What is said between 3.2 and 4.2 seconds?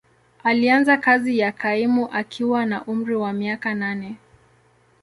miaka nane.